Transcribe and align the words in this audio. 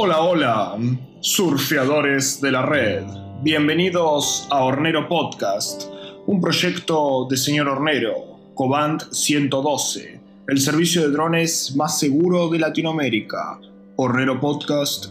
Hola, 0.00 0.20
hola, 0.20 0.78
surfeadores 1.20 2.40
de 2.40 2.52
la 2.52 2.62
red. 2.62 3.02
Bienvenidos 3.42 4.46
a 4.50 4.62
Hornero 4.62 5.08
Podcast, 5.08 5.84
un 6.26 6.40
proyecto 6.40 7.26
de 7.28 7.36
señor 7.36 7.68
Hornero, 7.68 8.14
Coband 8.54 9.02
112, 9.10 10.20
el 10.46 10.60
servicio 10.60 11.02
de 11.02 11.10
drones 11.10 11.74
más 11.74 11.98
seguro 11.98 12.48
de 12.48 12.60
Latinoamérica. 12.60 13.58
Hornero 13.96 14.38
Podcast 14.38 15.06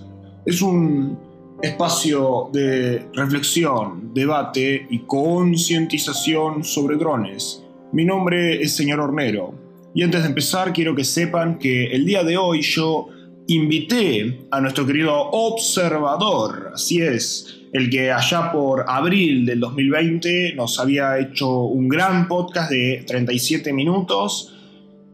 es 0.45 0.61
un 0.61 1.19
espacio 1.61 2.49
de 2.53 3.09
reflexión, 3.13 4.13
debate 4.13 4.87
y 4.89 4.99
concientización 4.99 6.63
sobre 6.63 6.95
drones. 6.95 7.66
Mi 7.97 8.05
nombre 8.05 8.61
es 8.61 8.75
señor 8.75 8.99
Hornero 8.99 9.55
y 9.95 10.03
antes 10.03 10.21
de 10.21 10.27
empezar 10.27 10.71
quiero 10.71 10.93
que 10.93 11.03
sepan 11.03 11.57
que 11.57 11.87
el 11.87 12.05
día 12.05 12.23
de 12.23 12.37
hoy 12.37 12.61
yo 12.61 13.07
invité 13.47 14.41
a 14.51 14.61
nuestro 14.61 14.85
querido 14.85 15.15
observador, 15.31 16.73
así 16.75 17.01
es, 17.01 17.59
el 17.73 17.89
que 17.89 18.11
allá 18.11 18.51
por 18.51 18.85
abril 18.87 19.47
del 19.47 19.61
2020 19.61 20.53
nos 20.53 20.79
había 20.79 21.17
hecho 21.17 21.63
un 21.63 21.87
gran 21.87 22.27
podcast 22.27 22.69
de 22.69 23.03
37 23.07 23.73
minutos 23.73 24.55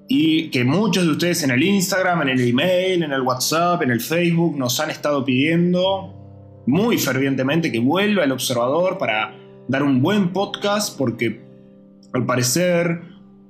y 0.09 0.49
que 0.49 0.65
muchos 0.65 1.05
de 1.05 1.11
ustedes 1.11 1.41
en 1.43 1.51
el 1.51 1.63
Instagram, 1.63 2.23
en 2.23 2.29
el 2.37 2.49
email, 2.49 3.01
en 3.01 3.13
el 3.13 3.21
WhatsApp, 3.21 3.81
en 3.83 3.91
el 3.91 4.01
Facebook 4.01 4.57
nos 4.57 4.77
han 4.81 4.89
estado 4.89 5.23
pidiendo 5.23 6.61
muy 6.67 6.97
fervientemente 6.97 7.71
que 7.71 7.79
vuelva 7.79 8.25
el 8.25 8.33
observador 8.33 8.97
para 8.97 9.33
dar 9.69 9.83
un 9.83 10.01
buen 10.01 10.33
podcast 10.33 10.97
porque 10.97 11.52
al 12.13 12.25
parecer 12.25 13.01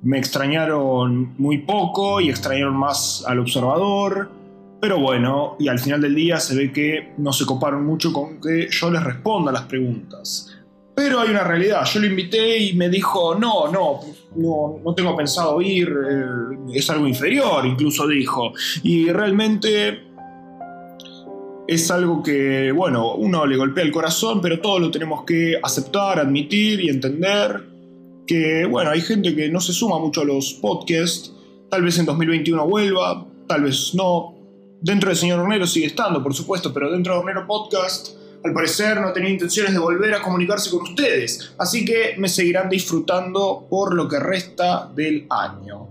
me 0.02 0.18
extrañaron 0.18 1.34
muy 1.38 1.58
poco 1.58 2.20
y 2.20 2.28
extrañaron 2.28 2.76
más 2.76 3.24
al 3.26 3.38
observador 3.38 4.30
pero 4.84 4.98
bueno, 4.98 5.56
y 5.58 5.68
al 5.68 5.78
final 5.78 6.02
del 6.02 6.14
día 6.14 6.38
se 6.38 6.54
ve 6.54 6.70
que 6.70 7.14
no 7.16 7.32
se 7.32 7.46
coparon 7.46 7.86
mucho 7.86 8.12
con 8.12 8.38
que 8.38 8.68
yo 8.70 8.90
les 8.90 9.02
responda 9.02 9.50
las 9.50 9.62
preguntas. 9.62 10.54
Pero 10.94 11.20
hay 11.20 11.30
una 11.30 11.42
realidad, 11.42 11.86
yo 11.86 12.00
lo 12.00 12.06
invité 12.06 12.58
y 12.58 12.74
me 12.74 12.90
dijo, 12.90 13.34
no, 13.34 13.72
no, 13.72 14.00
no, 14.36 14.80
no 14.84 14.94
tengo 14.94 15.16
pensado 15.16 15.62
ir, 15.62 15.88
eh, 15.88 16.74
es 16.74 16.90
algo 16.90 17.08
inferior, 17.08 17.64
incluso 17.64 18.06
dijo. 18.06 18.52
Y 18.82 19.10
realmente 19.10 20.02
es 21.66 21.90
algo 21.90 22.22
que, 22.22 22.70
bueno, 22.70 23.14
uno 23.14 23.46
le 23.46 23.56
golpea 23.56 23.84
el 23.84 23.90
corazón, 23.90 24.42
pero 24.42 24.60
todos 24.60 24.82
lo 24.82 24.90
tenemos 24.90 25.24
que 25.24 25.58
aceptar, 25.62 26.18
admitir 26.18 26.80
y 26.82 26.90
entender. 26.90 27.73
Que, 28.26 28.64
bueno, 28.64 28.90
hay 28.90 29.00
gente 29.00 29.34
que 29.34 29.48
no 29.48 29.60
se 29.60 29.72
suma 29.72 29.98
mucho 29.98 30.22
a 30.22 30.24
los 30.24 30.54
podcasts, 30.54 31.32
tal 31.70 31.82
vez 31.82 31.98
en 31.98 32.06
2021 32.06 32.66
vuelva, 32.66 33.26
tal 33.46 33.64
vez 33.64 33.94
no, 33.94 34.34
Dentro 34.84 35.08
del 35.08 35.16
señor 35.16 35.40
Hornero 35.40 35.66
sigue 35.66 35.86
estando, 35.86 36.22
por 36.22 36.34
supuesto, 36.34 36.70
pero 36.70 36.92
dentro 36.92 37.14
de 37.14 37.20
Hornero 37.20 37.46
Podcast, 37.46 38.08
al 38.44 38.52
parecer 38.52 39.00
no 39.00 39.14
tenía 39.14 39.30
intenciones 39.30 39.72
de 39.72 39.78
volver 39.78 40.12
a 40.12 40.20
comunicarse 40.20 40.68
con 40.68 40.82
ustedes, 40.82 41.54
así 41.56 41.86
que 41.86 42.16
me 42.18 42.28
seguirán 42.28 42.68
disfrutando 42.68 43.66
por 43.70 43.94
lo 43.94 44.06
que 44.06 44.20
resta 44.20 44.90
del 44.94 45.26
año. 45.30 45.88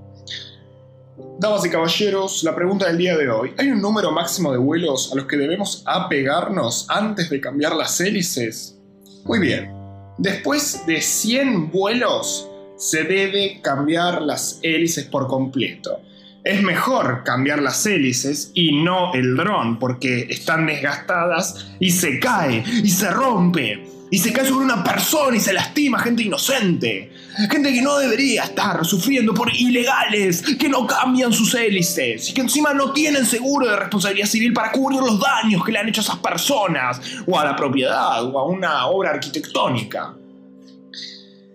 Damas 1.40 1.66
y 1.66 1.72
caballeros, 1.72 2.44
la 2.44 2.54
pregunta 2.54 2.86
del 2.86 3.00
día 3.00 3.18
de 3.18 3.32
hoy. 3.32 3.56
¿Hay 3.58 3.72
un 3.72 3.82
número 3.82 4.12
máximo 4.12 4.52
de 4.52 4.60
vuelos 4.60 5.12
a 5.12 5.16
los 5.16 5.26
que 5.26 5.38
debemos 5.38 5.82
apegarnos 5.88 6.86
antes 6.88 7.32
de 7.32 7.42
cambiar 7.42 7.76
las 7.76 8.00
hélices? 8.00 8.78
Muy 9.26 9.40
bien. 9.40 9.73
Después 10.18 10.86
de 10.86 11.02
100 11.02 11.72
vuelos, 11.72 12.50
se 12.78 13.04
debe 13.04 13.60
cambiar 13.62 14.22
las 14.22 14.60
hélices 14.62 15.06
por 15.06 15.28
completo. 15.28 16.02
Es 16.44 16.62
mejor 16.62 17.24
cambiar 17.24 17.62
las 17.62 17.86
hélices 17.86 18.52
y 18.54 18.84
no 18.84 19.14
el 19.14 19.38
dron 19.38 19.80
porque 19.80 20.28
están 20.30 20.66
desgastadas 20.66 21.72
y 21.80 21.92
se 21.92 22.20
cae 22.20 22.64
y 22.84 22.90
se 22.90 23.10
rompe 23.10 23.86
y 24.14 24.20
se 24.20 24.32
cae 24.32 24.46
sobre 24.46 24.66
una 24.66 24.84
persona 24.84 25.36
y 25.36 25.40
se 25.40 25.52
lastima 25.52 25.98
gente 25.98 26.22
inocente. 26.22 27.12
Gente 27.50 27.74
que 27.74 27.82
no 27.82 27.98
debería 27.98 28.44
estar 28.44 28.86
sufriendo 28.86 29.34
por 29.34 29.52
ilegales 29.52 30.44
que 30.60 30.70
no 30.70 30.86
cambian 30.86 31.34
sus 31.34 31.56
hélices 31.56 32.30
y 32.30 32.34
que 32.36 32.42
encima 32.42 32.76
no 32.76 32.94
tienen 32.94 33.26
seguro 33.26 33.68
de 33.68 33.76
responsabilidad 33.76 34.28
civil 34.28 34.54
para 34.54 34.72
cubrir 34.72 35.00
los 35.00 35.20
daños 35.20 35.66
que 35.66 35.72
le 35.72 35.80
han 35.80 35.90
hecho 35.90 36.02
a 36.02 36.04
esas 36.04 36.18
personas 36.18 37.02
o 37.26 37.40
a 37.40 37.44
la 37.44 37.56
propiedad 37.56 38.24
o 38.24 38.38
a 38.38 38.46
una 38.46 38.86
obra 38.86 39.10
arquitectónica. 39.10 40.14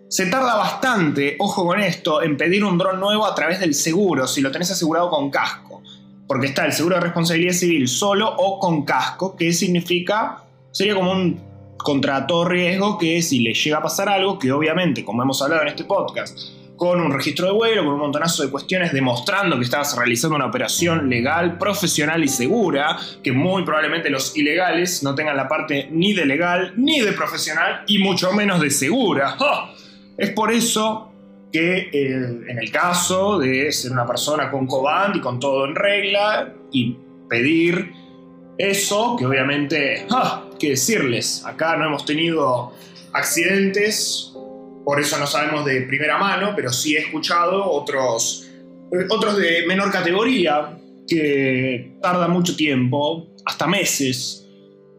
Se 0.09 0.27
tarda 0.27 0.57
bastante, 0.57 1.37
ojo 1.39 1.65
con 1.65 1.79
esto, 1.79 2.23
en 2.23 2.37
pedir 2.37 2.65
un 2.65 2.77
dron 2.77 2.99
nuevo 2.99 3.25
a 3.25 3.37
través 3.37 3.61
del 3.61 3.73
seguro, 3.73 4.27
si 4.27 4.41
lo 4.41 4.51
tenés 4.51 4.73
asegurado 4.73 5.11
con 5.11 5.31
casco. 5.31 5.81
Porque 6.27 6.49
está 6.49 6.67
el 6.67 6.73
seguro 6.73 6.97
de 6.97 7.03
responsabilidad 7.03 7.53
civil 7.53 7.87
solo 7.87 8.35
o 8.37 8.59
con 8.59 8.85
casco, 8.85 9.37
que 9.37 9.53
significa, 9.53 10.43
sería 10.73 10.97
como 10.97 11.13
un 11.13 11.48
contra 11.79 12.27
todo 12.27 12.45
riesgo 12.45 12.99
que 12.99 13.23
si 13.23 13.41
le 13.41 13.55
llega 13.55 13.79
a 13.79 13.83
pasar 13.83 14.09
algo, 14.09 14.39
que 14.39 14.53
obviamente, 14.53 15.05
como 15.05 15.23
hemos 15.23 15.41
hablado 15.41 15.63
en 15.63 15.69
este 15.69 15.85
podcast, 15.85 16.39
con 16.77 17.01
un 17.01 17.13
registro 17.13 17.47
de 17.47 17.53
vuelo, 17.53 17.85
con 17.85 17.95
un 17.95 18.01
montonazo 18.01 18.45
de 18.45 18.51
cuestiones 18.51 18.93
demostrando 18.93 19.59
que 19.59 19.65
estabas 19.65 19.97
realizando 19.97 20.37
una 20.37 20.47
operación 20.47 21.11
legal, 21.11 21.59
profesional 21.59 22.23
y 22.23 22.29
segura, 22.29 22.97
que 23.23 23.33
muy 23.33 23.65
probablemente 23.65 24.09
los 24.09 24.37
ilegales 24.37 25.03
no 25.03 25.15
tengan 25.15 25.37
la 25.37 25.49
parte 25.49 25.89
ni 25.91 26.13
de 26.13 26.25
legal, 26.25 26.73
ni 26.77 27.01
de 27.01 27.13
profesional, 27.13 27.83
y 27.87 27.99
mucho 27.99 28.33
menos 28.33 28.61
de 28.61 28.71
segura. 28.71 29.37
Es 30.17 30.31
por 30.31 30.53
eso 30.53 31.13
que 31.53 31.91
eh, 31.93 32.41
en 32.49 32.59
el 32.59 32.71
caso 32.71 33.39
de 33.39 33.73
ser 33.73 33.93
una 33.93 34.07
persona 34.07 34.51
con 34.51 34.67
Coband 34.67 35.17
y 35.17 35.21
con 35.21 35.41
todo 35.41 35.65
en 35.65 35.75
regla 35.75 36.53
y 36.71 36.97
pedir 37.29 37.93
eso, 38.59 39.17
que 39.17 39.25
obviamente, 39.25 40.05
¡ah! 40.11 40.45
que 40.59 40.71
decirles, 40.71 41.45
acá 41.47 41.77
no 41.77 41.87
hemos 41.87 42.05
tenido 42.05 42.73
accidentes, 43.13 44.33
por 44.85 45.01
eso 45.01 45.19
no 45.19 45.27
sabemos 45.27 45.65
de 45.65 45.83
primera 45.83 46.19
mano, 46.19 46.53
pero 46.57 46.71
sí 46.71 46.97
he 46.97 47.01
escuchado 47.01 47.71
otros, 47.71 48.49
eh, 48.93 49.07
otros 49.09 49.37
de 49.37 49.65
menor 49.67 49.93
categoría 49.93 50.77
que 51.07 51.93
tarda 52.03 52.27
mucho 52.27 52.57
tiempo, 52.57 53.29
hasta 53.47 53.67
meses, 53.67 54.47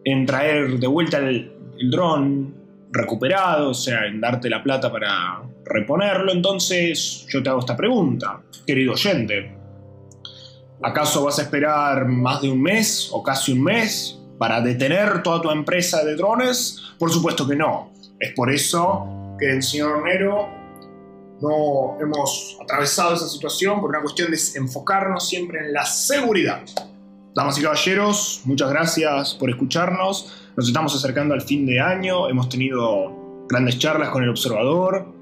en 0.06 0.26
traer 0.26 0.80
de 0.80 0.88
vuelta 0.88 1.18
el, 1.18 1.52
el 1.78 1.92
dron, 1.92 2.56
recuperado, 2.92 3.70
o 3.70 3.74
sea, 3.74 4.06
en 4.06 4.20
darte 4.20 4.50
la 4.50 4.64
plata 4.64 4.92
para 4.92 5.42
reponerlo. 5.66 6.32
Entonces 6.32 7.26
yo 7.30 7.44
te 7.44 7.50
hago 7.50 7.60
esta 7.60 7.78
pregunta, 7.78 8.42
querido 8.66 8.94
oyente. 8.94 9.59
¿Acaso 10.82 11.26
vas 11.26 11.38
a 11.40 11.42
esperar 11.42 12.08
más 12.08 12.42
de 12.42 12.50
un 12.50 12.62
mes 12.62 13.10
o 13.12 13.22
casi 13.22 13.52
un 13.52 13.64
mes 13.64 14.18
para 14.38 14.62
detener 14.62 15.22
toda 15.24 15.42
tu 15.42 15.52
empresa 15.52 16.06
de 16.06 16.16
drones? 16.16 16.82
Por 16.98 17.12
supuesto 17.12 17.46
que 17.46 17.56
no. 17.56 17.92
Es 18.18 18.34
por 18.34 18.50
eso 18.50 19.36
que 19.38 19.52
el 19.52 19.62
señor 19.62 19.98
Hornero 19.98 20.48
no 21.42 21.98
hemos 22.02 22.58
atravesado 22.62 23.14
esa 23.14 23.28
situación 23.28 23.82
por 23.82 23.90
una 23.90 24.02
cuestión 24.02 24.32
de 24.32 24.38
enfocarnos 24.56 25.28
siempre 25.28 25.60
en 25.60 25.74
la 25.74 25.86
seguridad. 25.86 26.62
Damas 27.36 27.58
y 27.58 27.62
caballeros, 27.62 28.42
muchas 28.46 28.70
gracias 28.70 29.34
por 29.34 29.50
escucharnos. 29.50 30.34
Nos 30.56 30.68
estamos 30.68 30.96
acercando 30.96 31.34
al 31.34 31.42
fin 31.42 31.66
de 31.66 31.80
año. 31.82 32.30
Hemos 32.30 32.48
tenido 32.48 33.46
grandes 33.50 33.80
charlas 33.80 34.10
con 34.10 34.24
el 34.24 34.30
observador, 34.30 35.14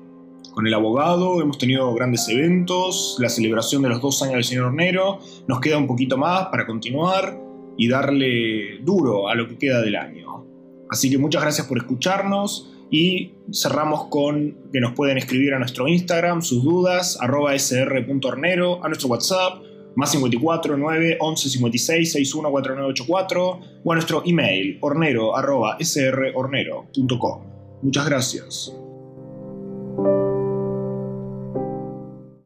con 0.54 0.68
el 0.68 0.74
abogado. 0.74 1.42
Hemos 1.42 1.58
tenido 1.58 1.94
grandes 1.94 2.28
eventos. 2.30 3.18
La 3.20 3.30
celebración 3.30 3.82
de 3.82 3.90
los 3.90 4.02
dos 4.02 4.22
años 4.22 4.36
del 4.36 4.44
señor 4.44 4.66
Hornero. 4.66 5.20
Nos 5.48 5.60
queda 5.60 5.78
un 5.78 5.88
poquito 5.88 6.18
más 6.18 6.48
para 6.48 6.66
continuar 6.66 7.40
y 7.78 7.88
darle 7.88 8.80
duro 8.82 9.30
a 9.30 9.36
lo 9.36 9.48
que 9.48 9.58
queda 9.58 9.82
del 9.82 9.96
año. 9.96 10.46
Así 10.90 11.10
que 11.10 11.18
muchas 11.18 11.42
gracias 11.42 11.68
por 11.68 11.78
escucharnos. 11.78 12.74
Y 12.90 13.34
cerramos 13.52 14.06
con 14.06 14.56
que 14.72 14.80
nos 14.80 14.94
pueden 14.94 15.18
escribir 15.18 15.54
a 15.54 15.60
nuestro 15.60 15.88
Instagram 15.88 16.42
sus 16.42 16.64
dudas, 16.64 17.18
arroba 17.20 17.58
sr.hornero, 17.58 18.84
a 18.84 18.88
nuestro 18.88 19.10
WhatsApp, 19.10 19.62
más 19.98 20.12
54 20.12 20.78
9 20.78 21.18
11 21.20 21.50
56 21.50 22.12
61 22.14 22.52
4984 22.52 23.60
o 23.84 23.92
a 23.92 23.96
nuestro 23.96 24.22
email 24.26 24.78
hornero 24.82 25.36
arroba 25.36 25.78
srhornero.com. 25.82 27.42
Muchas 27.82 28.06
gracias. 28.06 28.87